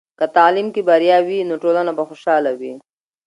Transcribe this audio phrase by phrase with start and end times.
[0.19, 2.73] که تعلیم کې بریا وي، نو ټولنه به خوشحاله وي.